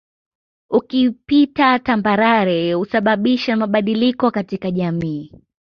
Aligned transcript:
Ukipita 0.69 1.79
tambarare 1.79 2.73
husababisha 2.73 3.55
mabadiliko 3.57 4.31
katika 4.31 4.71
jamii 4.71 5.31